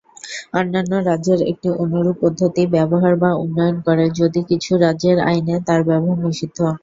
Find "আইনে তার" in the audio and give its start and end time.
5.29-5.81